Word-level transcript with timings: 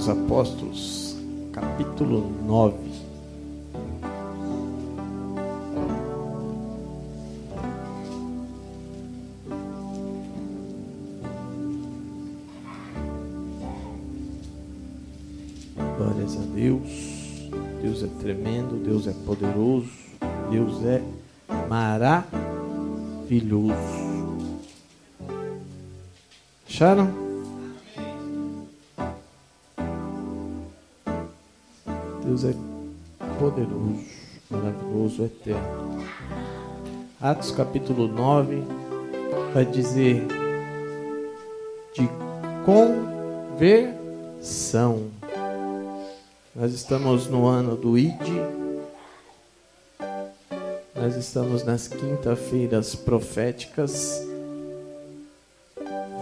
dos 0.00 0.08
Apóstolos, 0.08 1.14
capítulo 1.52 2.32
9. 2.46 2.74
Glórias 15.98 16.34
a 16.34 16.40
Deus. 16.54 17.50
Deus 17.82 18.02
é 18.02 18.08
tremendo, 18.22 18.82
Deus 18.82 19.06
é 19.06 19.12
poderoso, 19.26 19.90
Deus 20.50 20.82
é 20.82 21.02
maravilhoso. 21.68 22.40
Acharam? 26.66 27.19
Poderoso, 33.60 34.04
maravilhoso, 34.48 35.24
eterno. 35.24 36.04
Atos 37.20 37.50
capítulo 37.50 38.08
9 38.08 38.62
vai 39.52 39.66
dizer 39.66 40.26
de 41.94 42.08
conversão. 42.64 43.90
Nós 46.54 46.72
estamos 46.72 47.26
no 47.26 47.46
ano 47.46 47.76
do 47.76 47.98
ID. 47.98 48.14
Nós 50.94 51.16
estamos 51.16 51.64
nas 51.64 51.88
quinta-feiras 51.88 52.94
proféticas. 52.94 54.22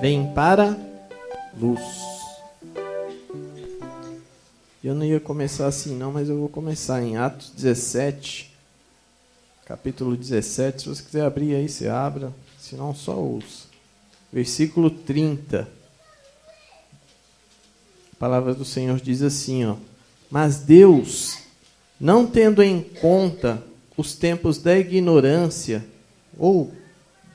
Vem 0.01 0.33
para 0.33 0.77
luz. 1.59 2.18
Eu 4.83 4.95
não 4.95 5.05
ia 5.05 5.19
começar 5.19 5.67
assim 5.67 5.97
não, 5.97 6.13
mas 6.13 6.29
eu 6.29 6.39
vou 6.39 6.49
começar 6.49 7.03
em 7.03 7.17
Atos 7.17 7.51
17, 7.51 8.55
capítulo 9.67 10.17
17. 10.17 10.83
Se 10.83 10.89
você 10.89 11.03
quiser 11.03 11.23
abrir 11.23 11.57
aí, 11.57 11.69
você 11.69 11.89
abra, 11.89 12.33
se 12.61 12.77
não 12.77 12.95
só 12.95 13.17
ouça. 13.17 13.67
Versículo 14.33 14.89
30. 14.89 15.69
A 18.13 18.17
palavra 18.21 18.55
do 18.55 18.65
Senhor 18.65 19.01
diz 19.01 19.21
assim, 19.21 19.65
ó: 19.65 19.75
Mas 20.31 20.61
Deus, 20.61 21.39
não 21.99 22.25
tendo 22.25 22.63
em 22.63 22.81
conta 22.81 23.61
os 23.97 24.15
tempos 24.15 24.59
da 24.59 24.79
ignorância 24.79 25.85
ou 26.39 26.73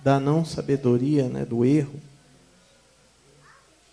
da 0.02 0.18
não 0.18 0.46
sabedoria, 0.46 1.28
né, 1.28 1.44
do 1.44 1.66
erro, 1.66 2.00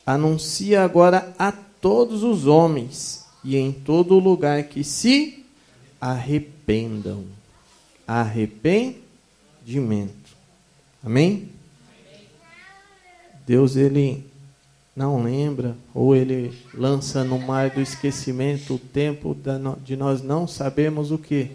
anuncia 0.07 0.85
agora 0.85 1.35
a 1.37 1.51
todos 1.51 2.23
os 2.23 2.47
homens 2.47 3.29
e 3.45 3.57
em 3.57 3.73
todo 3.73 4.19
lugar 4.19 4.65
que 4.65 4.85
se 4.85 5.45
arrependam. 6.01 7.25
Arrependimento. 8.07 10.15
Amém? 11.03 11.49
Deus 13.47 13.77
ele 13.77 14.27
não 14.95 15.23
lembra 15.23 15.75
ou 15.95 16.15
ele 16.15 16.55
lança 16.75 17.25
no 17.25 17.39
mar 17.39 17.71
do 17.71 17.81
esquecimento 17.81 18.75
o 18.75 18.79
tempo 18.79 19.35
de 19.85 19.97
nós 19.97 20.21
não 20.23 20.47
sabemos 20.47 21.11
o 21.11 21.19
que? 21.19 21.51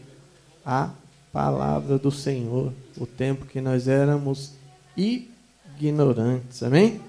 A 0.65 0.89
palavra 1.31 1.99
do 1.99 2.11
Senhor, 2.11 2.73
o 2.97 3.05
tempo 3.05 3.45
que 3.45 3.61
nós 3.61 3.87
éramos 3.87 4.53
ignorantes. 4.97 6.63
Amém? 6.63 6.99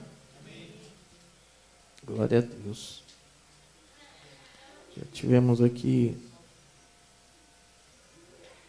Glória 2.05 2.38
a 2.38 2.42
Deus. 2.42 3.05
Já 4.97 5.02
tivemos 5.12 5.61
aqui 5.61 6.16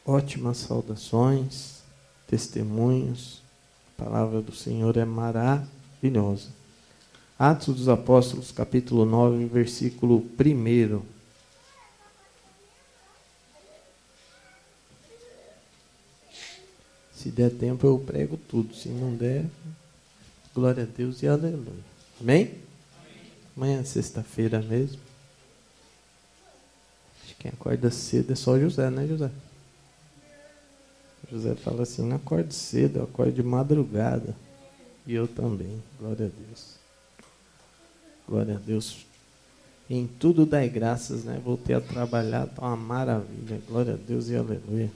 ótimas 0.05 0.57
saudações, 0.57 1.81
testemunhos. 2.27 3.41
A 3.97 4.03
palavra 4.03 4.41
do 4.41 4.53
Senhor 4.53 4.97
é 4.97 5.05
maravilhosa. 5.05 6.49
Atos 7.39 7.75
dos 7.75 7.88
Apóstolos, 7.88 8.51
capítulo 8.51 9.05
9, 9.05 9.45
versículo 9.45 10.17
1. 10.17 11.01
Se 17.13 17.29
der 17.29 17.51
tempo, 17.51 17.88
eu 17.88 17.99
prego 17.99 18.38
tudo. 18.38 18.75
Se 18.75 18.89
não 18.89 19.15
der, 19.15 19.45
glória 20.53 20.83
a 20.83 20.85
Deus 20.85 21.21
e 21.23 21.27
aleluia. 21.27 21.85
Amém? 22.19 22.55
Amanhã 23.55 23.79
é 23.79 23.83
sexta-feira 23.83 24.61
mesmo. 24.61 24.99
Quem 27.39 27.51
acorda 27.51 27.91
cedo 27.91 28.33
é 28.33 28.35
só 28.35 28.59
José, 28.59 28.89
né, 28.89 29.05
José? 29.07 29.29
José 31.31 31.55
fala 31.55 31.83
assim: 31.83 32.03
não 32.03 32.15
acorde 32.15 32.53
cedo, 32.53 32.99
eu 32.99 33.03
acordo 33.03 33.33
de 33.33 33.43
madrugada. 33.43 34.35
E 35.05 35.13
eu 35.13 35.27
também. 35.27 35.81
Glória 35.99 36.25
a 36.25 36.29
Deus. 36.29 36.75
Glória 38.27 38.55
a 38.55 38.59
Deus. 38.59 39.05
Em 39.89 40.05
tudo 40.05 40.45
dai 40.45 40.67
graças, 40.67 41.23
né? 41.23 41.41
Voltei 41.43 41.75
a 41.75 41.79
trabalhar, 41.79 42.45
tá 42.47 42.61
uma 42.63 42.75
maravilha. 42.75 43.61
Glória 43.67 43.93
a 43.93 43.97
Deus 43.97 44.27
e 44.27 44.35
aleluia. 44.35 44.91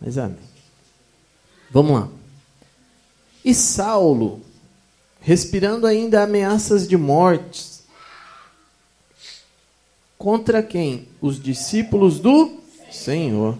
Mas 0.00 0.16
amém. 0.16 0.38
Vamos 1.70 1.92
lá. 1.92 2.08
E 3.44 3.52
Saulo, 3.52 4.40
respirando 5.20 5.86
ainda 5.86 6.22
ameaças 6.22 6.86
de 6.86 6.96
morte, 6.96 7.77
Contra 10.18 10.64
quem? 10.64 11.06
Os 11.20 11.40
discípulos 11.40 12.18
do 12.18 12.58
Senhor. 12.90 13.56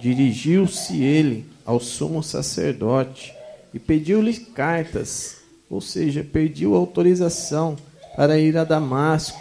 Dirigiu-se 0.00 1.02
ele 1.02 1.44
ao 1.66 1.80
sumo 1.80 2.22
sacerdote 2.22 3.34
e 3.74 3.80
pediu-lhe 3.80 4.32
cartas, 4.34 5.38
ou 5.68 5.80
seja, 5.80 6.22
pediu 6.22 6.76
autorização 6.76 7.76
para 8.14 8.38
ir 8.38 8.56
a 8.56 8.62
Damasco, 8.62 9.36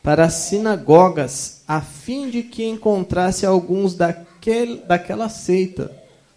para 0.00 0.26
as 0.26 0.34
sinagogas, 0.34 1.64
a 1.66 1.80
fim 1.80 2.30
de 2.30 2.44
que 2.44 2.64
encontrasse 2.64 3.44
alguns 3.44 3.96
daquele, 3.96 4.76
daquela 4.82 5.28
seita. 5.28 5.90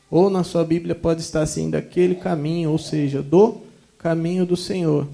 Ou 0.09 0.31
na 0.31 0.43
sua 0.43 0.63
Bíblia 0.63 0.95
pode 0.95 1.21
estar 1.21 1.43
assim, 1.43 1.69
daquele 1.69 2.15
caminho, 2.15 2.71
ou 2.71 2.79
seja, 2.79 3.21
do 3.21 3.61
caminho 3.99 4.47
do 4.47 4.57
Senhor 4.57 5.07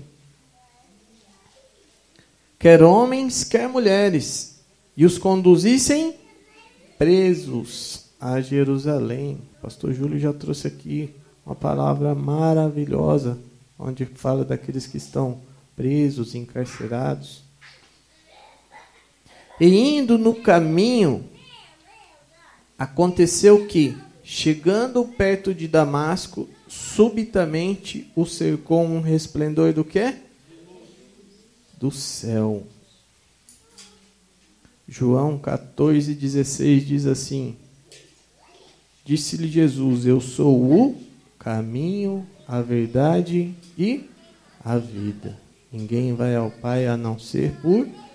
quer 2.66 2.82
homens, 2.82 3.44
quer 3.44 3.70
mulheres, 3.70 4.60
e 4.98 5.06
os 5.06 5.20
conduzissem 5.20 6.16
presos 6.98 8.08
a 8.20 8.42
Jerusalém. 8.42 9.40
O 9.60 9.62
pastor 9.62 9.94
Júlio 9.94 10.18
já 10.18 10.34
trouxe 10.34 10.66
aqui 10.66 11.14
uma 11.46 11.54
palavra 11.54 12.16
maravilhosa, 12.16 13.38
onde 13.78 14.04
fala 14.06 14.44
daqueles 14.44 14.88
que 14.88 14.98
estão 14.98 15.42
presos, 15.76 16.34
encarcerados. 16.34 17.44
E 19.62 19.68
indo 19.68 20.18
no 20.18 20.34
caminho, 20.34 21.24
aconteceu 22.80 23.68
que, 23.68 23.96
chegando 24.24 25.06
perto 25.06 25.54
de 25.54 25.68
Damasco, 25.68 26.50
subitamente 26.68 28.12
o 28.16 28.26
cercou 28.26 28.84
um 28.84 29.02
resplendor 29.02 29.72
do 29.72 29.84
quê? 29.84 30.16
Do 31.78 31.92
céu. 31.92 32.66
João 34.88 35.40
14,16 35.40 36.80
diz 36.86 37.06
assim: 37.06 37.58
Disse-lhe 39.04 39.48
Jesus: 39.48 40.06
Eu 40.06 40.22
sou 40.22 40.62
o 40.62 41.02
caminho, 41.40 42.26
a 42.48 42.62
verdade 42.62 43.54
e 43.78 44.10
a 44.64 44.78
vida. 44.78 45.38
Ninguém 45.72 46.14
vai 46.14 46.36
ao 46.36 46.50
Pai 46.50 46.88
a 46.88 46.96
não 46.96 47.20
ser 47.20 47.52
por 47.62 47.86
mim. 47.86 48.06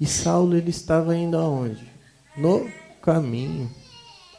E 0.00 0.06
Saulo 0.06 0.56
ele 0.56 0.70
estava 0.70 1.16
indo 1.16 1.36
aonde? 1.36 1.84
No 2.36 2.68
caminho. 3.00 3.70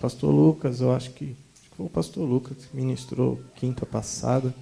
Pastor 0.02 0.34
Lucas, 0.34 0.82
eu 0.82 0.92
acho 0.92 1.12
que, 1.12 1.36
acho 1.54 1.70
que 1.70 1.76
foi 1.78 1.86
o 1.86 1.90
pastor 1.90 2.28
Lucas 2.28 2.58
que 2.66 2.76
ministrou 2.76 3.40
quinta 3.56 3.86
passada 3.86 4.54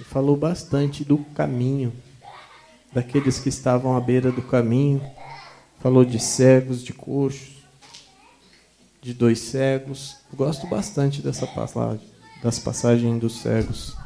e 0.00 0.04
falou 0.04 0.36
bastante 0.36 1.04
do 1.04 1.18
caminho, 1.18 1.92
daqueles 2.92 3.38
que 3.38 3.48
estavam 3.48 3.96
à 3.96 4.00
beira 4.00 4.30
do 4.30 4.42
caminho. 4.42 5.02
Falou 5.80 6.04
de 6.04 6.18
cegos, 6.18 6.82
de 6.82 6.92
coxos, 6.92 7.58
de 9.00 9.14
dois 9.14 9.38
cegos. 9.38 10.16
Gosto 10.32 10.66
bastante 10.66 11.22
dessa 11.22 11.46
passagem, 11.46 12.06
das 12.42 12.58
passagens 12.58 13.20
dos 13.20 13.40
cegos. 13.40 13.96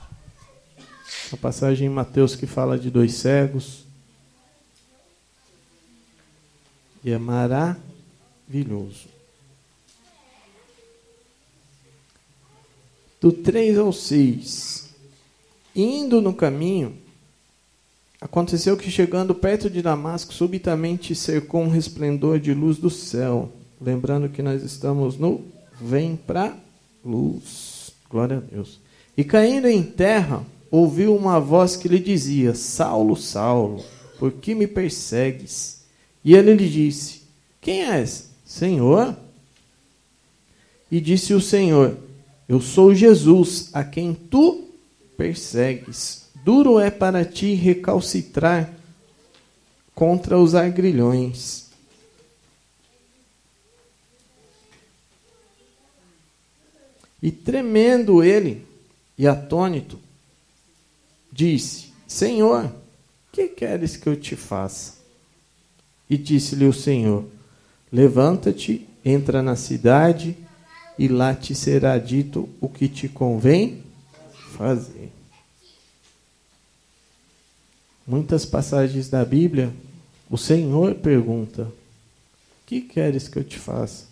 A 1.33 1.37
passagem 1.37 1.87
em 1.87 1.91
Mateus 1.91 2.37
que 2.37 2.47
fala 2.47 2.79
de 2.79 2.91
dois 2.91 3.15
cegos. 3.15 3.85
E 7.03 7.11
é 7.11 7.19
maravilhoso. 7.19 9.09
Do 13.21 13.33
3 13.33 13.79
ao 13.79 13.93
6. 13.93 14.92
Indo 15.75 16.21
no 16.21 16.35
caminho, 16.35 16.95
aconteceu 18.21 18.77
que 18.77 18.91
chegando 18.91 19.35
perto 19.35 19.71
de 19.71 19.81
Damasco, 19.81 20.35
subitamente 20.35 21.15
cercou 21.15 21.63
um 21.63 21.69
resplendor 21.69 22.39
de 22.39 22.53
luz 22.53 22.77
do 22.77 22.91
céu. 22.91 23.51
Lembrando 23.81 24.29
que 24.29 24.43
nós 24.43 24.63
estamos 24.63 25.17
no 25.17 25.43
vem 25.81 26.15
para 26.15 26.57
luz. 27.05 27.93
Glória 28.09 28.37
a 28.37 28.41
Deus. 28.41 28.79
E 29.17 29.25
caindo 29.25 29.67
em 29.67 29.83
terra, 29.83 30.45
ouviu 30.71 31.17
uma 31.17 31.41
voz 31.41 31.77
que 31.77 31.89
lhe 31.89 31.99
dizia: 31.99 32.55
Saulo, 32.55 33.17
Saulo, 33.17 33.85
por 34.19 34.33
que 34.33 34.55
me 34.55 34.67
persegues? 34.67 35.83
E 36.25 36.35
ele 36.35 36.55
lhe 36.55 36.69
disse: 36.69 37.23
Quem 37.61 37.83
és, 37.85 38.31
Senhor? 38.45 39.17
E 40.91 41.01
disse 41.01 41.33
o 41.35 41.41
Senhor: 41.41 41.97
Eu 42.49 42.61
sou 42.61 42.95
Jesus, 42.95 43.71
a 43.73 43.83
quem 43.83 44.13
tu 44.15 44.69
persegues. 45.17 46.29
Duro 46.45 46.79
é 46.81 46.91
para 46.91 47.25
ti 47.25 47.55
recalcitrar 47.55 48.73
contra 49.95 50.39
os 50.39 50.55
agrilhões. 50.55 51.71
E 57.23 57.31
tremendo 57.31 58.25
ele 58.25 58.67
e 59.17 59.29
atônito, 59.29 59.99
disse: 61.31 61.93
Senhor, 62.09 62.73
que 63.31 63.47
queres 63.47 63.97
que 63.97 64.09
eu 64.09 64.17
te 64.17 64.35
faça? 64.35 64.95
E 66.11 66.19
disse-lhe 66.19 66.65
o 66.65 66.73
Senhor: 66.73 67.25
Levanta-te, 67.93 68.89
entra 69.05 69.41
na 69.41 69.55
cidade, 69.55 70.37
e 70.99 71.07
lá 71.07 71.33
te 71.33 71.55
será 71.55 71.97
dito 71.97 72.49
o 72.61 72.69
que 72.69 72.89
te 72.89 73.09
convém 73.09 73.82
fazer. 74.63 75.11
Muitas 78.07 78.47
passagens 78.47 79.09
da 79.09 79.25
Bíblia, 79.25 79.73
o 80.31 80.39
Senhor 80.39 80.95
pergunta: 80.95 81.65
O 81.65 81.73
que 82.67 82.81
queres 82.81 83.27
que 83.27 83.41
eu 83.41 83.43
te 83.45 83.59
faça? 83.59 84.07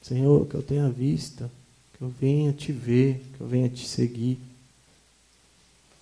Senhor, 0.00 0.46
que 0.46 0.54
eu 0.54 0.62
tenha 0.62 0.88
vista, 0.88 1.50
que 1.98 2.04
eu 2.04 2.08
venha 2.20 2.52
te 2.52 2.70
ver, 2.70 3.20
que 3.36 3.40
eu 3.40 3.48
venha 3.48 3.68
te 3.68 3.84
seguir. 3.84 4.38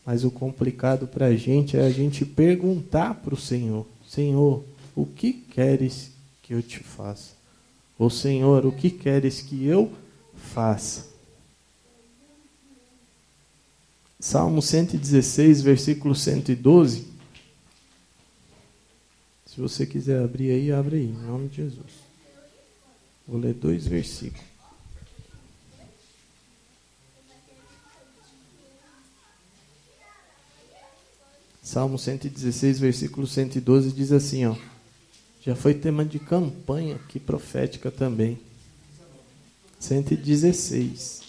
Mas 0.04 0.22
o 0.22 0.30
complicado 0.30 1.06
para 1.06 1.26
a 1.26 1.34
gente 1.34 1.78
é 1.78 1.80
a 1.80 1.90
gente 1.90 2.26
perguntar 2.26 3.14
para 3.14 3.32
o 3.32 3.40
Senhor: 3.40 3.86
Senhor, 4.06 4.62
o 4.94 5.06
que 5.06 5.32
queres 5.32 6.10
que 6.42 6.52
eu 6.52 6.62
te 6.62 6.78
faça? 6.78 7.32
Ou 7.98 8.10
Senhor, 8.10 8.66
o 8.66 8.72
que 8.72 8.90
queres 8.90 9.40
que 9.40 9.64
eu 9.64 9.90
faça? 10.36 11.13
Salmo 14.24 14.62
116, 14.62 15.60
versículo 15.60 16.14
112. 16.14 17.08
Se 19.44 19.60
você 19.60 19.84
quiser 19.84 20.24
abrir 20.24 20.50
aí, 20.50 20.72
abre 20.72 20.96
aí, 20.96 21.04
em 21.04 21.26
nome 21.26 21.48
de 21.48 21.56
Jesus. 21.56 21.92
Vou 23.28 23.38
ler 23.38 23.52
dois 23.52 23.86
versículos. 23.86 24.42
Salmo 31.62 31.98
116, 31.98 32.78
versículo 32.78 33.26
112 33.26 33.92
diz 33.92 34.10
assim, 34.10 34.46
ó. 34.46 34.56
Já 35.42 35.54
foi 35.54 35.74
tema 35.74 36.02
de 36.02 36.18
campanha 36.18 36.96
aqui 36.96 37.20
profética 37.20 37.90
também. 37.90 38.40
116. 39.78 41.23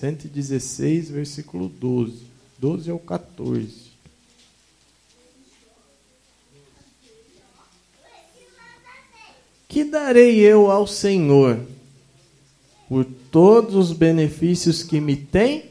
116, 0.00 1.10
versículo 1.10 1.68
12. 1.68 2.22
12 2.58 2.90
ao 2.90 2.98
14. 2.98 3.90
Que 9.68 9.84
darei 9.84 10.40
eu 10.40 10.70
ao 10.70 10.86
Senhor 10.86 11.60
por 12.88 13.04
todos 13.30 13.74
os 13.74 13.92
benefícios 13.92 14.82
que 14.82 15.00
me 15.00 15.16
tem 15.16 15.70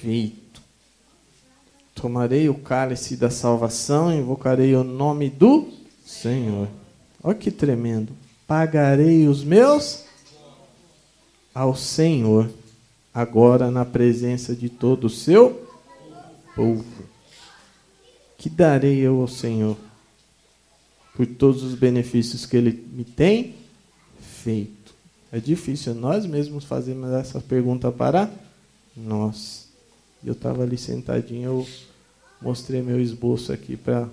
feito? 0.00 0.62
Tomarei 1.94 2.48
o 2.48 2.54
cálice 2.54 3.14
da 3.14 3.30
salvação, 3.30 4.12
invocarei 4.12 4.74
o 4.74 4.82
nome 4.82 5.28
do 5.28 5.68
Senhor. 6.04 6.68
Olha 7.22 7.36
que 7.36 7.50
tremendo. 7.50 8.12
Pagarei 8.46 9.28
os 9.28 9.44
meus 9.44 10.04
ao 11.54 11.76
Senhor, 11.76 12.50
agora 13.14 13.70
na 13.70 13.84
presença 13.84 14.54
de 14.54 14.68
todo 14.68 15.04
o 15.04 15.10
seu 15.10 15.68
povo. 16.54 16.84
Que 18.36 18.50
darei 18.50 18.98
eu 18.98 19.20
ao 19.20 19.28
Senhor 19.28 19.76
por 21.14 21.24
todos 21.24 21.62
os 21.62 21.74
benefícios 21.74 22.44
que 22.44 22.56
Ele 22.56 22.84
me 22.92 23.04
tem 23.04 23.54
feito? 24.42 24.92
É 25.30 25.38
difícil 25.38 25.94
nós 25.94 26.26
mesmos 26.26 26.64
fazermos 26.64 27.10
essa 27.12 27.40
pergunta 27.40 27.90
para 27.92 28.30
nós. 28.96 29.68
Eu 30.24 30.32
estava 30.32 30.62
ali 30.62 30.76
sentadinho, 30.76 31.44
eu 31.44 31.66
mostrei 32.40 32.82
meu 32.82 33.00
esboço 33.00 33.52
aqui 33.52 33.76
para 33.76 34.08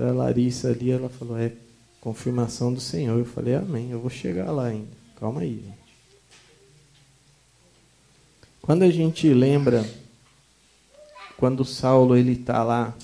a 0.00 0.12
Larissa 0.12 0.68
ali, 0.68 0.90
ela 0.90 1.08
falou, 1.08 1.38
é 1.38 1.52
confirmação 2.00 2.72
do 2.72 2.80
Senhor. 2.80 3.18
Eu 3.18 3.24
falei, 3.24 3.54
amém, 3.54 3.90
eu 3.90 4.00
vou 4.00 4.10
chegar 4.10 4.50
lá 4.50 4.66
ainda. 4.66 4.88
Calma 5.18 5.40
aí. 5.40 5.64
Quando 8.68 8.82
a 8.82 8.90
gente 8.90 9.32
lembra, 9.32 9.82
quando 11.38 11.64
Saulo 11.64 12.14
ele 12.14 12.32
está 12.32 12.62
lá 12.62 12.94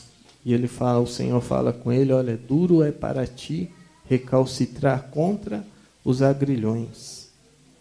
e 0.45 0.53
ele 0.53 0.69
fala, 0.69 1.01
o 1.01 1.07
Senhor 1.07 1.41
fala 1.41 1.73
com 1.73 1.91
ele, 1.91 2.13
olha, 2.13 2.37
duro 2.37 2.83
é 2.83 2.93
para 2.93 3.27
ti 3.27 3.71
recalcitrar 4.07 5.05
contra 5.05 5.65
os 6.05 6.21
agrilhões. 6.21 7.31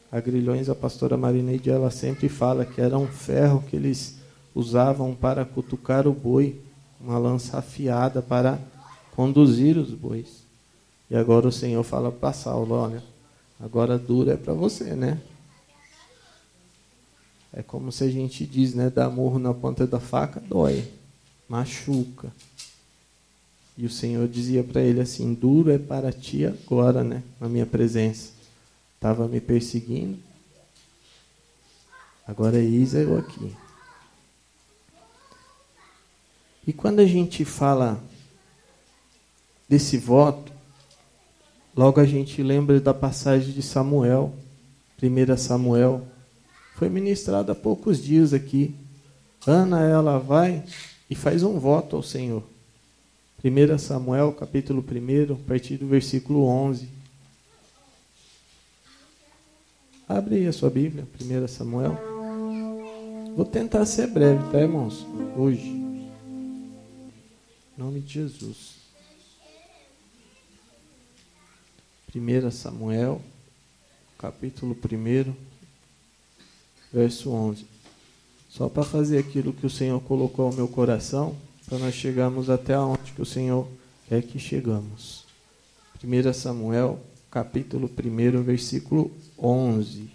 Agrilhões, 0.09 0.69
a 0.69 0.75
pastora 0.75 1.17
Marineide, 1.17 1.71
ela 1.71 1.91
sempre 1.91 2.29
fala 2.29 2.65
que 2.65 2.79
era 2.79 2.97
um 2.97 3.05
ferro 3.05 3.61
que 3.69 3.75
eles 3.75 4.15
usavam 4.55 5.13
para 5.13 5.43
cutucar 5.43 6.07
o 6.07 6.13
boi, 6.13 6.61
uma 7.01 7.17
lança 7.17 7.57
afiada 7.57 8.21
para 8.21 8.59
conduzir 9.13 9.77
os 9.77 9.89
bois. 9.89 10.45
E 11.11 11.17
agora 11.17 11.49
o 11.49 11.51
Senhor 11.51 11.83
fala 11.83 12.13
para 12.13 12.31
Saulo: 12.31 12.75
olha, 12.75 13.03
agora 13.59 13.97
duro 13.97 14.31
é 14.31 14.37
para 14.37 14.53
você, 14.53 14.95
né? 14.95 15.19
É 17.53 17.61
como 17.61 17.91
se 17.91 18.03
a 18.03 18.09
gente 18.09 18.45
diz, 18.45 18.73
né? 18.73 18.89
Dar 18.89 19.09
morro 19.09 19.37
na 19.37 19.53
ponta 19.53 19.85
da 19.85 19.99
faca 19.99 20.39
dói, 20.39 20.83
machuca. 21.47 22.33
E 23.77 23.85
o 23.85 23.89
Senhor 23.89 24.27
dizia 24.27 24.63
para 24.63 24.81
ele 24.81 24.99
assim: 24.99 25.33
duro 25.33 25.71
é 25.71 25.77
para 25.77 26.11
ti 26.11 26.45
agora, 26.45 27.03
né? 27.03 27.21
Na 27.39 27.47
minha 27.47 27.65
presença. 27.65 28.31
Estava 28.95 29.27
me 29.27 29.39
perseguindo. 29.39 30.17
Agora 32.25 32.57
é 32.57 32.63
eu 32.63 33.17
aqui. 33.17 33.55
E 36.65 36.71
quando 36.71 37.01
a 37.01 37.05
gente 37.05 37.43
fala 37.43 38.01
desse 39.67 39.97
voto, 39.97 40.51
logo 41.75 41.99
a 41.99 42.05
gente 42.05 42.41
lembra 42.41 42.79
da 42.79 42.93
passagem 42.93 43.53
de 43.53 43.61
Samuel, 43.61 44.33
1 45.01 45.37
Samuel, 45.37 46.07
foi 46.75 46.89
ministrada 46.89 47.51
há 47.51 47.55
poucos 47.55 48.01
dias 48.01 48.33
aqui. 48.33 48.75
Ana, 49.45 49.81
ela 49.81 50.17
vai 50.19 50.63
e 51.09 51.15
faz 51.15 51.43
um 51.43 51.59
voto 51.59 51.95
ao 51.95 52.03
Senhor. 52.03 52.43
1 53.43 53.77
Samuel, 53.77 54.31
capítulo 54.31 54.81
1, 54.81 55.33
a 55.33 55.47
partir 55.47 55.77
do 55.77 55.87
versículo 55.87 56.45
11. 56.45 56.87
Abre 60.07 60.35
aí 60.35 60.47
a 60.47 60.53
sua 60.53 60.69
Bíblia, 60.69 61.05
1 61.19 61.47
Samuel. 61.47 61.97
Vou 63.35 63.45
tentar 63.45 63.85
ser 63.85 64.07
breve, 64.07 64.43
tá, 64.51 64.59
irmãos? 64.59 65.05
Hoje. 65.35 65.67
Em 65.67 66.09
nome 67.77 67.99
de 67.99 68.13
Jesus. 68.13 68.75
1 72.15 72.51
Samuel, 72.51 73.21
capítulo 74.17 74.73
1, 74.73 75.52
verso 76.93 77.31
11. 77.31 77.65
Só 78.49 78.69
para 78.69 78.83
fazer 78.83 79.17
aquilo 79.17 79.51
que 79.51 79.65
o 79.65 79.69
Senhor 79.69 79.99
colocou 80.01 80.45
ao 80.45 80.53
meu 80.53 80.67
coração, 80.67 81.35
para 81.67 81.79
nós 81.79 81.95
chegarmos 81.95 82.49
até 82.49 82.77
onde 82.77 83.11
que 83.13 83.21
o 83.21 83.25
Senhor 83.25 83.67
quer 84.07 84.21
que 84.21 84.37
chegamos. 84.37 85.25
1 86.03 86.33
Samuel, 86.33 86.99
capítulo 87.31 87.89
1, 87.89 88.43
versículo 88.43 89.11
11. 89.39 90.11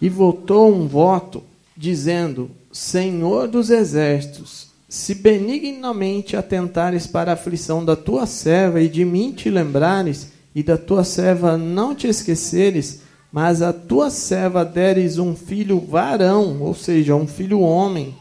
E 0.00 0.08
voltou 0.08 0.72
um 0.72 0.86
voto, 0.86 1.42
dizendo: 1.76 2.50
Senhor 2.72 3.48
dos 3.48 3.70
exércitos, 3.70 4.68
se 4.88 5.14
benignamente 5.14 6.36
atentares 6.36 7.06
para 7.06 7.32
a 7.32 7.34
aflição 7.34 7.84
da 7.84 7.96
tua 7.96 8.26
serva 8.26 8.80
e 8.80 8.88
de 8.88 9.04
mim 9.04 9.32
te 9.32 9.50
lembrares, 9.50 10.28
e 10.54 10.62
da 10.62 10.76
tua 10.76 11.04
serva 11.04 11.56
não 11.56 11.94
te 11.94 12.08
esqueceres, 12.08 13.02
mas 13.32 13.62
a 13.62 13.72
tua 13.72 14.10
serva 14.10 14.64
deres 14.64 15.18
um 15.18 15.36
filho 15.36 15.78
varão, 15.78 16.60
ou 16.60 16.74
seja, 16.74 17.14
um 17.14 17.26
filho 17.26 17.60
homem, 17.60 18.14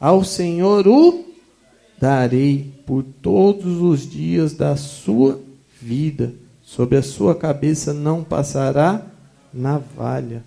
ao 0.00 0.24
Senhor 0.24 0.86
o 0.88 1.24
darei 1.98 2.72
por 2.84 3.02
todos 3.02 3.80
os 3.80 4.08
dias 4.08 4.52
da 4.52 4.76
sua 4.76 5.40
vida. 5.80 6.34
Sobre 6.64 6.98
a 6.98 7.02
sua 7.02 7.34
cabeça 7.34 7.94
não 7.94 8.24
passará 8.24 9.06
navalha. 9.52 10.42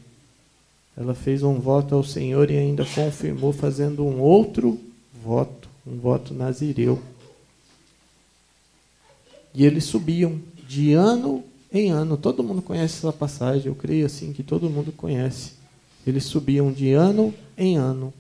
Ela 0.96 1.16
fez 1.16 1.44
um 1.44 1.60
voto 1.60 1.96
ao 1.96 2.04
Senhor 2.04 2.52
e 2.52 2.58
ainda 2.58 2.86
confirmou 2.86 3.54
fazendo 3.54 4.06
um 4.06 4.20
outro 4.20 4.78
voto, 5.24 5.70
um 5.88 5.98
voto 5.98 6.34
nazireu. 6.34 7.02
E 9.54 9.66
eles 9.66 9.86
subiam 9.86 10.40
de 10.70 10.94
ano 10.94 11.44
em 11.74 11.90
ano. 11.90 12.16
Todo 12.16 12.44
mundo 12.44 12.62
conhece 12.62 12.98
essa 12.98 13.12
passagem, 13.12 13.66
eu 13.66 13.76
creio 13.76 14.06
assim 14.06 14.32
que 14.32 14.44
todo 14.44 14.70
mundo 14.70 14.92
conhece. 14.92 15.54
Eles 16.06 16.26
subiam 16.26 16.72
de 16.72 16.94
ano 16.94 17.34
em 17.58 17.76
ano. 17.76 18.14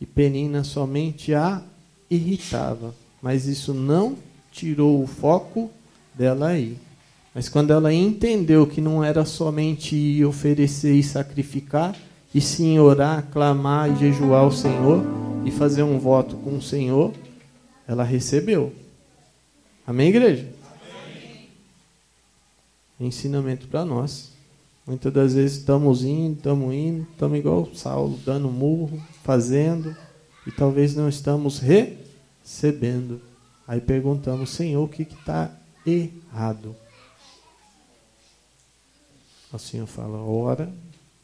E 0.00 0.06
Penina 0.06 0.64
somente 0.64 1.32
a 1.32 1.62
irritava, 2.10 2.92
mas 3.22 3.46
isso 3.46 3.72
não 3.72 4.16
tirou 4.50 5.00
o 5.00 5.06
foco 5.06 5.70
dela 6.12 6.48
aí. 6.48 6.76
Mas 7.32 7.48
quando 7.48 7.70
ela 7.72 7.94
entendeu 7.94 8.66
que 8.66 8.80
não 8.80 9.04
era 9.04 9.24
somente 9.24 10.24
oferecer 10.24 10.94
e 10.94 11.04
sacrificar, 11.04 11.94
e 12.34 12.40
sim 12.40 12.80
orar, 12.80 13.28
clamar 13.30 13.92
e 13.92 13.96
jejuar 13.96 14.42
ao 14.42 14.50
Senhor 14.50 15.04
e 15.44 15.52
fazer 15.52 15.84
um 15.84 16.00
voto 16.00 16.34
com 16.36 16.56
o 16.56 16.62
Senhor, 16.62 17.12
ela 17.86 18.02
recebeu. 18.02 18.72
Amém, 19.90 20.10
igreja? 20.10 20.48
Amém. 21.02 21.48
Ensinamento 23.00 23.66
para 23.66 23.84
nós. 23.84 24.30
Muitas 24.86 25.12
das 25.12 25.34
vezes 25.34 25.58
estamos 25.58 26.04
indo, 26.04 26.36
estamos 26.36 26.72
indo, 26.72 27.08
estamos 27.10 27.36
igual 27.36 27.68
Saulo, 27.74 28.16
dando 28.24 28.48
murro, 28.52 29.02
fazendo, 29.24 29.96
e 30.46 30.52
talvez 30.52 30.94
não 30.94 31.08
estamos 31.08 31.58
recebendo. 31.58 33.20
Aí 33.66 33.80
perguntamos, 33.80 34.50
Senhor, 34.50 34.84
o 34.84 34.88
que 34.88 35.02
está 35.02 35.50
errado? 35.84 36.76
O 39.52 39.58
Senhor 39.58 39.88
fala, 39.88 40.18
ora, 40.18 40.72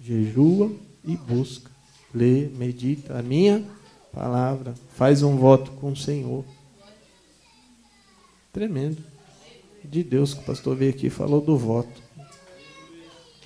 jejua 0.00 0.72
e 1.04 1.16
busca. 1.16 1.70
Lê, 2.12 2.48
medita 2.48 3.16
a 3.16 3.22
minha 3.22 3.64
palavra. 4.12 4.74
Faz 4.96 5.22
um 5.22 5.36
voto 5.36 5.70
com 5.70 5.92
o 5.92 5.96
Senhor. 5.96 6.44
Tremendo. 8.56 9.04
De 9.84 10.02
Deus 10.02 10.32
que 10.32 10.40
o 10.40 10.44
pastor 10.44 10.74
veio 10.74 10.90
aqui 10.90 11.08
e 11.08 11.10
falou 11.10 11.42
do 11.42 11.58
voto. 11.58 12.02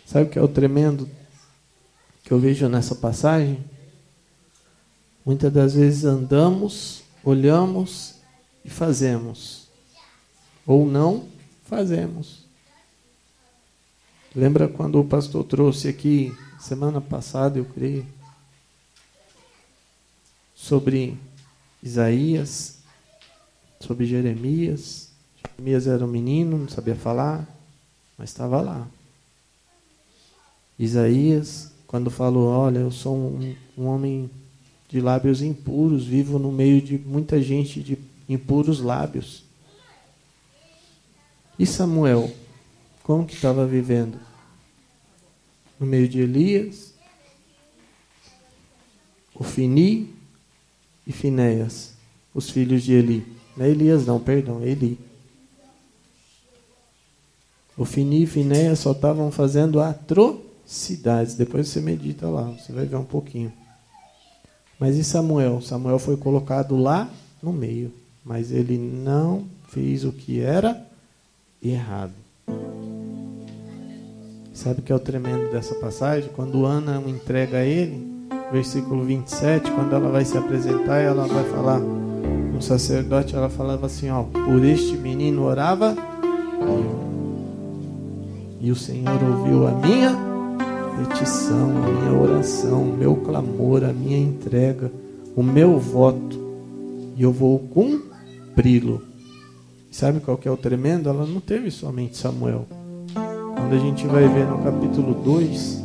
Sabe 0.07 0.27
o 0.27 0.31
que 0.31 0.39
é 0.39 0.43
o 0.43 0.47
tremendo 0.47 1.11
que 2.23 2.31
eu 2.31 2.39
vejo 2.39 2.69
nessa 2.69 2.95
passagem? 2.95 3.59
Muitas 5.27 5.53
das 5.53 5.75
vezes 5.75 6.05
andamos, 6.05 7.03
olhamos 7.25 8.21
e 8.65 8.71
fazemos. 8.71 9.67
Ou 10.65 10.87
não 10.87 11.27
fazemos. 11.65 12.45
Lembra 14.33 14.69
quando 14.69 15.01
o 15.01 15.05
pastor 15.05 15.43
trouxe 15.43 15.89
aqui, 15.89 16.33
semana 16.61 17.01
passada, 17.01 17.59
eu 17.59 17.65
creio, 17.65 18.07
sobre 20.55 21.19
Isaías, 21.83 22.80
sobre 23.81 24.07
Jeremias. 24.07 25.11
Jeremias 25.57 25.87
era 25.87 26.05
um 26.05 26.09
menino, 26.09 26.59
não 26.59 26.69
sabia 26.69 26.95
falar, 26.95 27.49
mas 28.17 28.31
estava 28.31 28.61
lá. 28.61 28.87
Isaías, 30.79 31.73
quando 31.87 32.11
falou: 32.11 32.49
Olha, 32.49 32.79
eu 32.79 32.91
sou 32.91 33.17
um, 33.17 33.57
um 33.77 33.87
homem 33.87 34.31
de 34.89 35.01
lábios 35.01 35.43
impuros, 35.43 36.05
vivo 36.05 36.39
no 36.39 36.53
meio 36.53 36.81
de 36.81 36.99
muita 36.99 37.41
gente 37.41 37.83
de 37.83 37.99
impuros 38.29 38.81
lábios. 38.81 39.45
E 41.59 41.67
Samuel? 41.67 42.33
Como 43.03 43.27
que 43.27 43.35
estava 43.35 43.67
vivendo? 43.67 44.19
No 45.79 45.87
meio 45.87 46.09
de 46.09 46.21
Elias, 46.21 46.95
Ofini 49.35 50.15
e 51.07 51.13
Finéias, 51.13 51.95
os 52.35 52.51
filhos 52.51 52.83
de 52.83 52.93
Eli. 52.93 53.40
Não 53.57 53.67
é 53.67 53.69
Elias 53.69 54.07
não, 54.07 54.19
perdão, 54.19 54.61
é 54.63 54.69
Eli. 54.69 54.99
Ofini 57.77 58.25
e 58.25 58.27
Finéias 58.27 58.79
só 58.79 58.93
estavam 58.93 59.31
fazendo 59.31 59.81
atrocidades. 59.81 61.35
Depois 61.35 61.69
você 61.69 61.81
medita 61.81 62.29
lá, 62.29 62.43
você 62.43 62.73
vai 62.73 62.85
ver 62.85 62.97
um 62.97 63.05
pouquinho. 63.05 63.53
Mas 64.79 64.97
e 64.97 65.05
Samuel? 65.05 65.61
Samuel 65.61 65.99
foi 65.99 66.17
colocado 66.17 66.77
lá 66.77 67.11
no 67.43 67.53
meio, 67.53 67.93
mas 68.25 68.53
ele 68.53 68.79
não 68.79 69.45
fez 69.69 70.05
o 70.05 70.13
que 70.13 70.41
era 70.41 70.87
errado. 71.63 72.13
Sabe 74.53 74.81
o 74.81 74.83
que 74.83 74.93
é 74.93 74.95
o 74.95 75.01
tremendo 75.01 75.51
dessa 75.51 75.75
passagem? 75.77 76.31
Quando 76.35 76.67
Ana 76.67 77.03
entrega 77.07 77.59
a 77.59 77.65
ele, 77.65 78.27
versículo 78.53 79.05
27, 79.05 79.71
quando 79.71 79.95
ela 79.95 80.11
vai 80.11 80.25
se 80.25 80.37
apresentar, 80.37 80.99
ela 80.99 81.27
vai 81.27 81.45
falar, 81.45 81.81
um 82.61 82.63
sacerdote, 82.63 83.35
ela 83.35 83.49
falava 83.49 83.87
assim, 83.87 84.11
ó, 84.11 84.23
por 84.23 84.63
este 84.63 84.95
menino 84.95 85.45
orava 85.45 85.97
eu. 86.61 87.01
E 88.61 88.71
o 88.71 88.77
Senhor 88.77 89.19
ouviu 89.25 89.67
a 89.67 89.71
minha 89.71 90.15
petição, 90.99 91.71
a 91.71 91.91
minha 91.91 92.21
oração, 92.21 92.83
o 92.83 92.95
meu 92.95 93.17
clamor, 93.17 93.83
a 93.83 93.95
minha 93.95 94.19
entrega, 94.19 94.93
o 95.35 95.43
meu 95.43 95.79
voto, 95.79 96.39
e 97.17 97.23
eu 97.23 97.33
vou 97.33 97.59
cumpri-lo. 97.61 99.01
Sabe 99.91 100.21
qual 100.21 100.37
que 100.37 100.47
é 100.47 100.51
o 100.51 100.57
tremendo? 100.57 101.09
Ela 101.09 101.25
não 101.25 101.41
teve 101.41 101.71
somente 101.71 102.19
Samuel. 102.19 102.67
Quando 103.57 103.75
a 103.75 103.79
gente 103.79 104.07
vai 104.07 104.29
ver 104.29 104.47
no 104.47 104.59
capítulo 104.59 105.15
2, 105.15 105.83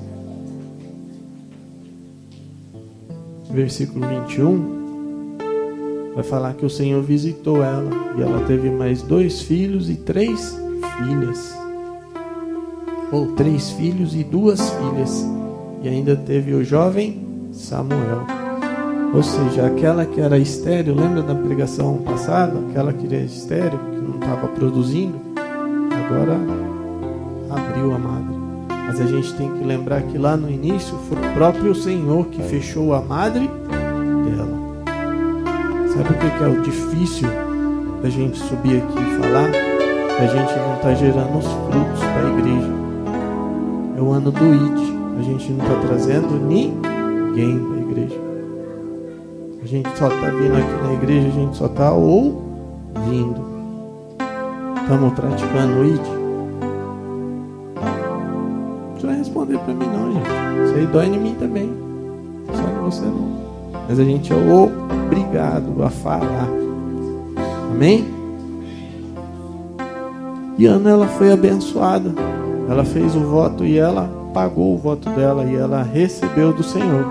versículo 3.49 4.05
21, 4.05 4.74
vai 6.15 6.23
falar 6.23 6.53
que 6.53 6.65
o 6.65 6.69
Senhor 6.69 7.03
visitou 7.03 7.61
ela 7.61 7.89
e 8.17 8.21
ela 8.21 8.45
teve 8.47 8.69
mais 8.69 9.01
dois 9.01 9.41
filhos 9.41 9.89
e 9.89 9.95
três 9.95 10.57
filhas. 10.97 11.53
Ou 13.11 13.35
três 13.35 13.71
filhos 13.71 14.15
e 14.15 14.23
duas 14.23 14.61
filhas. 14.61 15.25
E 15.83 15.89
ainda 15.89 16.15
teve 16.15 16.53
o 16.53 16.63
jovem 16.63 17.49
Samuel. 17.51 18.25
Ou 19.13 19.21
seja, 19.21 19.67
aquela 19.67 20.05
que 20.05 20.19
era 20.19 20.37
estéreo, 20.37 20.95
lembra 20.95 21.21
da 21.21 21.35
pregação 21.35 21.97
passada? 21.97 22.57
Aquela 22.69 22.91
que 22.91 23.05
era 23.05 23.23
estéreo, 23.23 23.77
que 23.77 23.97
não 23.97 24.15
estava 24.15 24.47
produzindo, 24.47 25.19
agora 26.05 26.37
abriu 27.49 27.93
a 27.93 27.99
madre. 27.99 28.35
Mas 28.87 28.99
a 28.99 29.05
gente 29.05 29.33
tem 29.35 29.49
que 29.51 29.63
lembrar 29.63 30.01
que 30.03 30.17
lá 30.17 30.35
no 30.35 30.49
início 30.49 30.97
foi 31.09 31.17
o 31.17 31.33
próprio 31.33 31.75
Senhor 31.75 32.25
que 32.27 32.41
fechou 32.43 32.93
a 32.93 33.01
madre. 33.01 33.49
Sabe 35.95 36.09
o 36.09 36.13
que 36.17 36.43
é 36.43 36.47
o 36.47 36.61
difícil 36.61 37.29
da 38.01 38.09
gente 38.09 38.37
subir 38.37 38.83
aqui 38.83 38.99
e 38.99 39.21
falar? 39.21 39.49
A 40.19 40.27
gente 40.27 40.59
não 40.59 40.75
está 40.75 40.93
gerando 40.93 41.37
os 41.37 41.45
frutos 41.45 41.99
para 41.99 42.27
a 42.27 42.39
igreja. 42.39 42.73
É 43.97 44.01
o 44.01 44.11
ano 44.11 44.31
do 44.31 44.53
ID. 44.53 44.95
A 45.17 45.21
gente 45.23 45.51
não 45.51 45.65
está 45.65 45.79
trazendo 45.87 46.35
ninguém 46.45 47.59
para 47.59 47.77
a 47.77 47.81
igreja. 47.81 48.21
A 49.63 49.65
gente 49.65 49.97
só 49.97 50.07
está 50.07 50.29
vindo 50.29 50.57
aqui 50.57 50.87
na 50.87 50.93
igreja, 50.93 51.27
a 51.27 51.31
gente 51.31 51.57
só 51.57 51.65
está 51.65 51.91
ouvindo. 51.91 53.45
Estamos 54.83 55.13
praticando 55.13 55.79
o 55.79 55.85
ID 55.85 56.25
vai 59.05 59.17
responder 59.17 59.57
para 59.59 59.73
mim, 59.73 59.85
não, 59.85 60.11
gente. 60.11 60.65
Isso 60.65 60.75
aí 60.75 60.87
dói 60.87 61.05
em 61.05 61.19
mim 61.19 61.35
também. 61.39 61.73
Só 62.53 62.63
em 62.63 62.83
você 62.83 63.05
não. 63.05 63.35
Mas 63.87 63.99
a 63.99 64.03
gente 64.03 64.33
é 64.33 64.35
obrigado 65.15 65.83
a 65.83 65.89
falar. 65.89 66.49
Amém? 67.71 68.05
E 70.57 70.65
Ana, 70.65 70.89
ela 70.89 71.07
foi 71.07 71.31
abençoada. 71.31 72.13
Ela 72.69 72.83
fez 72.83 73.15
o 73.15 73.21
voto 73.21 73.63
e 73.63 73.77
ela 73.77 74.09
pagou 74.33 74.75
o 74.75 74.77
voto 74.77 75.09
dela 75.11 75.45
e 75.45 75.55
ela 75.55 75.83
recebeu 75.83 76.51
do 76.51 76.63
Senhor. 76.63 77.05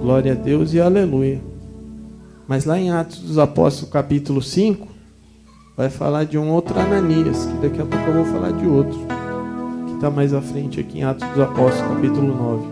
Glória 0.00 0.32
a 0.32 0.34
Deus 0.34 0.72
e 0.72 0.80
aleluia. 0.80 1.40
Mas 2.46 2.64
lá 2.64 2.78
em 2.78 2.90
Atos 2.90 3.20
dos 3.20 3.38
Apóstolos, 3.38 3.90
capítulo 3.90 4.40
5, 4.40 4.86
vai 5.76 5.90
falar 5.90 6.24
de 6.24 6.38
um 6.38 6.50
outro 6.50 6.78
Ananias, 6.78 7.46
que 7.46 7.68
daqui 7.68 7.80
a 7.80 7.86
pouco 7.86 8.06
eu 8.08 8.14
vou 8.14 8.24
falar 8.26 8.52
de 8.52 8.66
outro 8.66 8.98
está 10.04 10.10
mais 10.10 10.34
à 10.34 10.42
frente 10.42 10.78
aqui 10.78 10.98
em 10.98 11.02
Atos 11.02 11.26
dos 11.30 11.40
Apóstolos, 11.40 11.94
capítulo 11.94 12.26
9. 12.26 12.62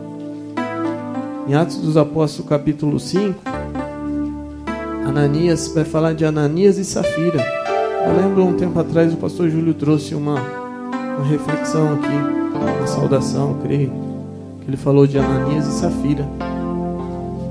Em 1.48 1.54
Atos 1.54 1.78
dos 1.78 1.96
Apóstolos, 1.96 2.46
capítulo 2.46 3.00
5, 3.00 3.51
Ananias 5.06 5.68
vai 5.74 5.84
falar 5.84 6.14
de 6.14 6.24
Ananias 6.24 6.78
e 6.78 6.84
Safira. 6.84 7.44
Eu 8.06 8.16
lembro 8.16 8.44
um 8.44 8.54
tempo 8.54 8.78
atrás 8.78 9.12
o 9.12 9.16
pastor 9.16 9.48
Júlio 9.50 9.74
trouxe 9.74 10.14
uma, 10.14 10.40
uma 10.40 11.26
reflexão 11.26 11.94
aqui, 11.94 12.14
uma 12.54 12.86
saudação, 12.86 13.58
creio, 13.62 13.92
que 14.60 14.70
ele 14.70 14.76
falou 14.76 15.06
de 15.06 15.18
Ananias 15.18 15.66
e 15.66 15.72
Safira. 15.72 16.26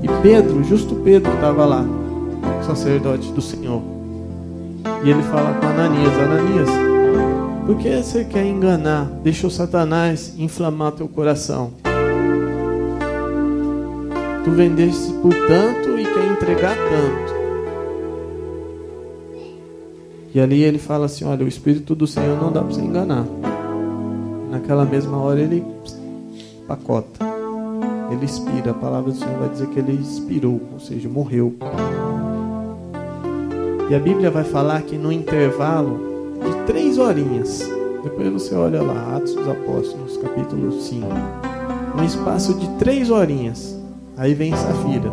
E 0.02 0.08
Pedro, 0.22 0.64
justo 0.64 0.96
Pedro, 0.96 1.32
estava 1.32 1.64
lá, 1.64 1.84
sacerdote 2.66 3.30
do 3.32 3.40
Senhor. 3.40 3.82
E 5.04 5.10
ele 5.10 5.22
fala 5.22 5.54
com 5.54 5.66
Ananias: 5.66 6.12
Ananias, 6.18 6.68
por 7.66 7.76
que 7.76 8.02
você 8.02 8.24
quer 8.24 8.44
enganar? 8.44 9.04
Deixou 9.22 9.48
Satanás 9.48 10.34
inflamar 10.38 10.92
teu 10.92 11.06
coração. 11.06 11.70
Tu 14.44 14.50
vendeste 14.50 15.12
por 15.14 15.32
tanto 15.32 15.98
e 15.98 16.04
quer 16.04 16.32
entregar 16.32 16.74
tanto. 16.74 17.31
E 20.34 20.40
ali 20.40 20.62
ele 20.62 20.78
fala 20.78 21.06
assim: 21.06 21.24
Olha, 21.24 21.44
o 21.44 21.48
Espírito 21.48 21.94
do 21.94 22.06
Senhor 22.06 22.40
não 22.40 22.50
dá 22.50 22.60
para 22.60 22.72
você 22.72 22.80
enganar. 22.80 23.26
Naquela 24.50 24.84
mesma 24.84 25.18
hora 25.18 25.40
ele 25.40 25.64
pacota. 26.66 27.24
Ele 28.10 28.24
expira. 28.24 28.70
A 28.70 28.74
palavra 28.74 29.10
do 29.10 29.18
Senhor 29.18 29.38
vai 29.38 29.48
dizer 29.48 29.68
que 29.68 29.78
ele 29.78 29.92
expirou, 29.92 30.60
ou 30.72 30.80
seja, 30.80 31.08
morreu. 31.08 31.54
E 33.90 33.94
a 33.94 33.98
Bíblia 33.98 34.30
vai 34.30 34.44
falar 34.44 34.82
que 34.82 34.96
no 34.96 35.12
intervalo 35.12 36.00
de 36.40 36.66
três 36.66 36.96
horinhas, 36.96 37.70
depois 38.02 38.32
você 38.32 38.54
olha 38.54 38.82
lá, 38.82 39.16
Atos 39.16 39.34
dos 39.34 39.48
Apóstolos, 39.48 40.16
capítulo 40.16 40.72
5, 40.72 41.06
no 41.96 42.04
espaço 42.04 42.54
de 42.54 42.66
três 42.78 43.10
horinhas, 43.10 43.78
aí 44.16 44.32
vem 44.32 44.56
Safira, 44.56 45.10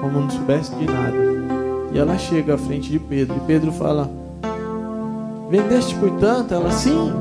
como 0.00 0.20
não 0.20 0.30
soubesse 0.30 0.74
de 0.74 0.86
nada, 0.86 1.31
e 1.94 1.98
ela 1.98 2.16
chega 2.16 2.54
à 2.54 2.58
frente 2.58 2.90
de 2.90 2.98
Pedro, 2.98 3.36
e 3.36 3.40
Pedro 3.40 3.72
fala: 3.72 4.10
Vendeste 5.50 5.94
por 5.96 6.10
tanto? 6.18 6.54
Ela, 6.54 6.70
sim, 6.70 7.12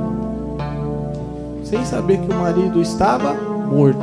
sem 1.63 1.83
saber 1.83 2.19
que 2.19 2.31
o 2.31 2.35
marido 2.35 2.81
estava 2.81 3.33
morto. 3.33 3.99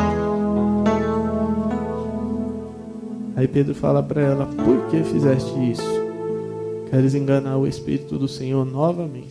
Aí 3.35 3.47
Pedro 3.47 3.75
fala 3.75 4.03
para 4.03 4.21
ela: 4.21 4.47
Por 4.47 4.91
que 4.91 5.03
fizeste 5.03 5.71
isso? 5.71 5.99
Queres 6.91 7.15
enganar 7.15 7.57
o 7.57 7.67
Espírito 7.67 8.19
do 8.19 8.27
Senhor 8.27 8.65
novamente? 8.67 9.31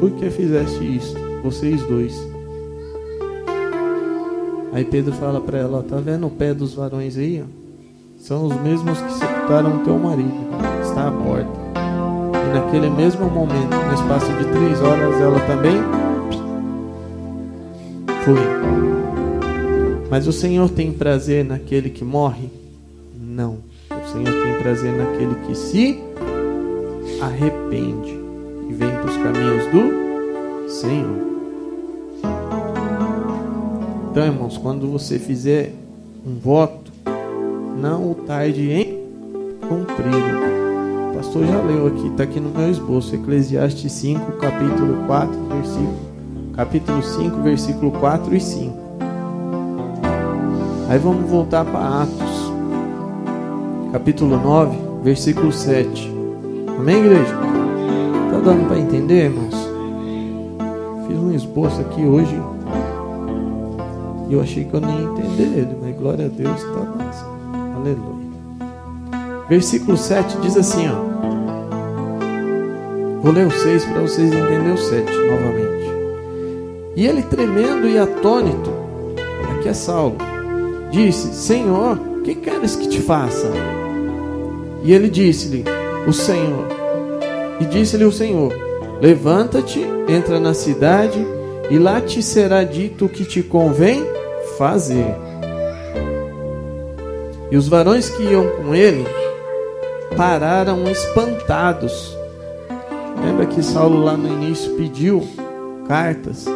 Por 0.00 0.10
que 0.12 0.30
fizeste 0.30 0.84
isso? 0.84 1.14
Vocês 1.42 1.82
dois. 1.82 2.14
Aí 4.72 4.84
Pedro 4.84 5.12
fala 5.12 5.40
para 5.40 5.58
ela: 5.58 5.82
Tá 5.82 5.96
vendo 5.96 6.26
o 6.26 6.30
pé 6.30 6.52
dos 6.52 6.74
varões 6.74 7.16
aí? 7.16 7.44
São 8.18 8.46
os 8.46 8.56
mesmos 8.60 9.00
que 9.00 9.12
sepultaram 9.12 9.84
teu 9.84 9.98
marido. 9.98 10.55
Naquele 12.66 12.90
mesmo 12.90 13.30
momento, 13.30 13.76
no 13.76 13.94
espaço 13.94 14.26
de 14.32 14.44
três 14.46 14.82
horas, 14.82 15.20
ela 15.20 15.38
também 15.46 15.76
foi. 18.24 18.40
Mas 20.10 20.26
o 20.26 20.32
Senhor 20.32 20.68
tem 20.70 20.92
prazer 20.92 21.44
naquele 21.44 21.90
que 21.90 22.04
morre? 22.04 22.50
Não. 23.16 23.58
O 23.88 24.12
Senhor 24.12 24.42
tem 24.42 24.60
prazer 24.60 24.92
naquele 24.92 25.36
que 25.46 25.54
se 25.54 26.00
arrepende 27.20 28.18
e 28.68 28.72
vem 28.72 28.90
para 28.90 29.06
os 29.06 29.16
caminhos 29.16 29.66
do 29.70 30.68
Senhor. 30.68 31.26
Então, 34.10 34.24
irmãos, 34.24 34.58
quando 34.58 34.90
você 34.90 35.20
fizer 35.20 35.72
um 36.26 36.36
voto, 36.36 36.90
não 37.80 38.10
o 38.10 38.14
tarde 38.14 38.72
em 38.72 38.98
cumprir. 39.68 40.55
Pastor 41.16 41.46
já 41.46 41.62
leu 41.62 41.86
aqui, 41.86 42.08
está 42.08 42.24
aqui 42.24 42.38
no 42.38 42.50
meu 42.50 42.70
esboço, 42.70 43.14
Eclesiastes 43.14 43.90
5, 43.90 44.32
capítulo 44.32 45.06
4, 45.06 45.32
versículo, 45.50 45.94
capítulo 46.54 47.02
5, 47.02 47.36
versículo 47.40 47.90
4 47.92 48.36
e 48.36 48.40
5. 48.40 48.76
Aí 50.90 50.98
vamos 50.98 51.30
voltar 51.30 51.64
para 51.64 52.02
Atos 52.02 52.36
capítulo 53.92 54.36
9, 54.36 54.76
versículo 55.02 55.50
7. 55.50 56.12
Amém, 56.78 56.98
igreja? 56.98 57.34
Tá 58.30 58.38
dando 58.44 58.68
para 58.68 58.78
entender, 58.78 59.24
irmãos? 59.24 59.54
Fiz 61.06 61.16
um 61.16 61.32
esboço 61.34 61.80
aqui 61.80 62.02
hoje 62.02 62.38
e 64.28 64.34
eu 64.34 64.40
achei 64.42 64.64
que 64.64 64.74
eu 64.74 64.82
nem 64.82 64.98
ia 64.98 65.04
entender 65.04 65.60
ele, 65.60 65.78
mas 65.80 65.96
glória 65.96 66.26
a 66.26 66.28
Deus 66.28 66.62
está 66.62 66.80
dando. 66.80 67.76
Aleluia. 67.76 68.15
Versículo 69.48 69.96
7 69.96 70.38
diz 70.38 70.56
assim, 70.56 70.88
ó. 70.88 71.16
Vou 73.22 73.32
ler 73.32 73.46
o 73.46 73.50
6 73.50 73.84
para 73.84 74.00
vocês 74.00 74.28
entenderem 74.28 74.72
o 74.72 74.78
7 74.78 75.04
novamente. 75.12 75.76
E 76.96 77.06
ele 77.06 77.22
tremendo 77.22 77.86
e 77.86 77.98
atônito, 77.98 78.72
aqui 79.52 79.68
é 79.68 79.72
Saulo, 79.72 80.16
disse: 80.90 81.32
Senhor, 81.34 81.98
que 82.24 82.34
queres 82.34 82.74
que 82.74 82.88
te 82.88 83.00
faça? 83.00 83.50
E 84.82 84.92
ele 84.92 85.08
disse-lhe: 85.08 85.64
O 86.08 86.12
Senhor. 86.12 86.66
E 87.60 87.64
disse-lhe 87.66 88.04
o 88.04 88.12
Senhor: 88.12 88.52
Levanta-te, 89.00 89.80
entra 90.08 90.40
na 90.40 90.54
cidade, 90.54 91.24
e 91.70 91.78
lá 91.78 92.00
te 92.00 92.22
será 92.22 92.64
dito 92.64 93.04
o 93.04 93.08
que 93.08 93.24
te 93.24 93.42
convém 93.42 94.04
fazer. 94.58 95.14
E 97.50 97.56
os 97.56 97.68
varões 97.68 98.08
que 98.10 98.24
iam 98.24 98.46
com 98.56 98.74
ele 98.74 99.06
pararam 100.16 100.84
espantados. 100.90 102.16
Lembra 103.24 103.46
que 103.46 103.62
Saulo 103.62 104.04
lá 104.04 104.16
no 104.16 104.28
início 104.28 104.74
pediu 104.76 105.26
cartas, 105.88 106.46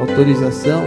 autorização, 0.00 0.82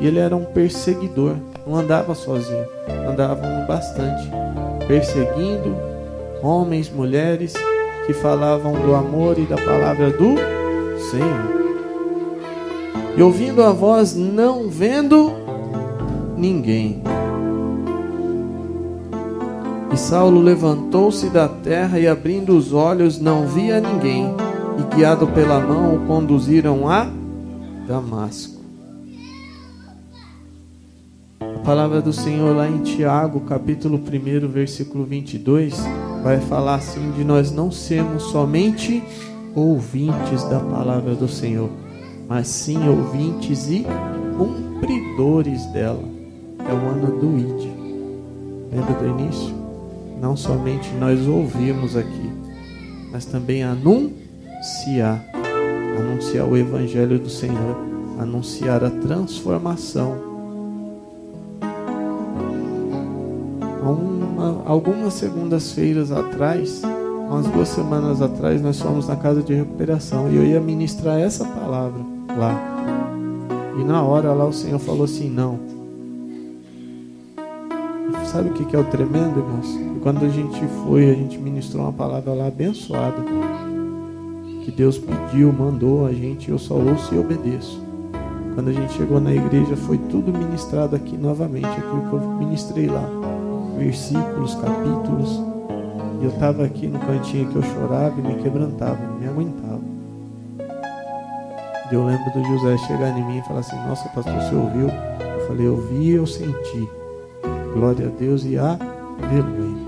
e 0.00 0.06
ele 0.06 0.18
era 0.18 0.34
um 0.34 0.44
perseguidor, 0.44 1.36
não 1.66 1.76
andava 1.76 2.14
sozinho, 2.14 2.66
andavam 3.08 3.66
bastante 3.66 4.30
perseguindo 4.86 5.74
homens, 6.42 6.90
mulheres 6.90 7.54
que 8.06 8.12
falavam 8.12 8.72
do 8.72 8.94
amor 8.94 9.38
e 9.38 9.46
da 9.46 9.56
palavra 9.56 10.10
do 10.10 10.34
Senhor. 11.10 11.54
E 13.16 13.22
ouvindo 13.22 13.62
a 13.62 13.70
voz, 13.70 14.14
não 14.14 14.68
vendo 14.68 15.32
ninguém. 16.36 17.03
E 19.94 19.96
Saulo 19.96 20.40
levantou-se 20.40 21.28
da 21.28 21.46
terra 21.48 22.00
e, 22.00 22.08
abrindo 22.08 22.56
os 22.56 22.72
olhos, 22.72 23.20
não 23.20 23.46
via 23.46 23.80
ninguém. 23.80 24.26
E, 24.76 24.92
guiado 24.92 25.24
pela 25.28 25.60
mão, 25.60 25.94
o 25.94 26.00
conduziram 26.00 26.88
a 26.88 27.06
Damasco. 27.86 28.54
palavra 31.64 32.02
do 32.02 32.12
Senhor 32.12 32.56
lá 32.56 32.68
em 32.68 32.82
Tiago, 32.82 33.40
capítulo 33.42 33.96
1, 33.96 34.48
versículo 34.48 35.04
22, 35.04 35.76
vai 36.24 36.40
falar 36.40 36.74
assim 36.74 37.12
de 37.12 37.22
nós 37.22 37.52
não 37.52 37.70
sermos 37.70 38.24
somente 38.24 39.02
ouvintes 39.54 40.42
da 40.50 40.58
palavra 40.58 41.14
do 41.14 41.28
Senhor, 41.28 41.70
mas 42.28 42.48
sim 42.48 42.86
ouvintes 42.88 43.68
e 43.70 43.86
cumpridores 44.36 45.64
dela. 45.66 46.02
É 46.58 46.72
o 46.72 46.88
ano 46.90 47.18
do 47.18 47.38
ID. 47.38 47.70
Lembra 48.72 48.94
do 48.94 49.20
início? 49.20 49.63
Não 50.20 50.36
somente 50.36 50.90
nós 50.94 51.26
ouvimos 51.26 51.96
aqui, 51.96 52.32
mas 53.12 53.24
também 53.24 53.62
anunciar. 53.62 55.24
Anunciar 55.98 56.46
o 56.48 56.56
Evangelho 56.56 57.18
do 57.18 57.30
Senhor, 57.30 57.76
anunciar 58.18 58.82
a 58.82 58.90
transformação 58.90 60.34
Uma, 63.84 64.62
algumas 64.64 65.14
segundas-feiras 65.14 66.10
atrás, 66.10 66.82
umas 67.28 67.46
duas 67.46 67.68
semanas 67.68 68.22
atrás, 68.22 68.62
nós 68.62 68.80
fomos 68.80 69.06
na 69.06 69.16
casa 69.16 69.42
de 69.42 69.54
recuperação 69.54 70.30
e 70.30 70.36
eu 70.36 70.44
ia 70.44 70.60
ministrar 70.60 71.18
essa 71.18 71.44
palavra 71.44 72.00
lá. 72.36 72.58
E 73.78 73.84
na 73.84 74.02
hora 74.02 74.32
lá 74.32 74.46
o 74.46 74.52
Senhor 74.52 74.78
falou 74.78 75.04
assim: 75.04 75.28
não. 75.28 75.58
Sabe 78.24 78.48
o 78.48 78.52
que 78.52 78.74
é 78.74 78.78
o 78.78 78.84
tremendo, 78.84 79.38
irmãos? 79.38 79.93
Quando 80.04 80.24
a 80.24 80.28
gente 80.28 80.60
foi, 80.84 81.10
a 81.10 81.14
gente 81.14 81.38
ministrou 81.38 81.82
uma 81.82 81.92
palavra 81.92 82.34
lá 82.34 82.46
abençoada. 82.46 83.24
Que 84.62 84.70
Deus 84.70 84.98
pediu, 84.98 85.50
mandou 85.50 86.06
a 86.06 86.12
gente, 86.12 86.50
eu 86.50 86.58
só 86.58 86.74
ouço 86.74 87.14
e 87.14 87.18
obedeço. 87.18 87.82
Quando 88.54 88.68
a 88.68 88.72
gente 88.72 88.92
chegou 88.92 89.18
na 89.18 89.32
igreja, 89.32 89.74
foi 89.76 89.96
tudo 89.96 90.30
ministrado 90.30 90.94
aqui 90.94 91.16
novamente, 91.16 91.66
aquilo 91.66 92.08
que 92.08 92.12
eu 92.12 92.20
ministrei 92.38 92.86
lá 92.86 93.24
versículos, 93.78 94.54
capítulos. 94.56 95.40
E 96.20 96.24
eu 96.24 96.30
estava 96.30 96.64
aqui 96.64 96.86
no 96.86 96.98
cantinho 96.98 97.48
que 97.50 97.56
eu 97.56 97.62
chorava 97.62 98.14
e 98.18 98.22
me 98.22 98.42
quebrantava, 98.42 98.98
não 99.06 99.18
me 99.18 99.26
aguentava. 99.26 99.80
E 101.90 101.94
eu 101.94 102.04
lembro 102.04 102.30
do 102.32 102.44
José 102.44 102.76
chegar 102.86 103.18
em 103.18 103.24
mim 103.24 103.38
e 103.38 103.42
falar 103.42 103.60
assim: 103.60 103.76
Nossa, 103.88 104.06
pastor, 104.10 104.34
você 104.34 104.54
ouviu? 104.54 104.88
Eu 104.88 105.46
falei: 105.48 105.66
Eu 105.66 105.76
vi 105.88 106.10
e 106.10 106.10
eu 106.12 106.26
senti. 106.26 106.88
Glória 107.72 108.06
a 108.06 108.10
Deus 108.10 108.44
e 108.44 108.56
aleluia. 108.56 109.83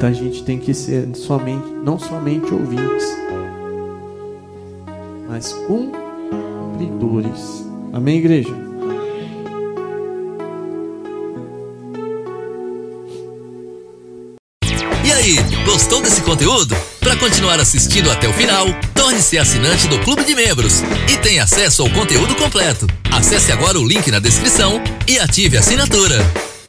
Então 0.00 0.08
a 0.08 0.14
gente 0.14 0.42
tem 0.44 0.58
que 0.58 0.72
ser 0.72 1.14
somente, 1.14 1.68
não 1.84 1.98
somente 1.98 2.54
ouvintes, 2.54 3.04
mas 5.28 5.52
cumpridores. 5.66 7.66
Amém, 7.92 8.16
igreja? 8.16 8.48
E 15.04 15.12
aí, 15.12 15.36
gostou 15.66 16.00
desse 16.00 16.22
conteúdo? 16.22 16.74
Para 17.00 17.18
continuar 17.18 17.60
assistindo 17.60 18.10
até 18.10 18.26
o 18.26 18.32
final, 18.32 18.68
torne-se 18.94 19.36
assinante 19.36 19.86
do 19.86 19.98
Clube 19.98 20.24
de 20.24 20.34
Membros 20.34 20.80
e 21.12 21.18
tenha 21.18 21.44
acesso 21.44 21.82
ao 21.82 21.90
conteúdo 21.90 22.34
completo. 22.36 22.86
Acesse 23.12 23.52
agora 23.52 23.78
o 23.78 23.86
link 23.86 24.10
na 24.10 24.18
descrição 24.18 24.82
e 25.06 25.18
ative 25.18 25.58
a 25.58 25.60
assinatura. 25.60 26.49